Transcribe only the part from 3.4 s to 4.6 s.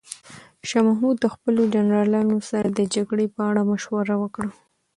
اړه مشوره وکړه.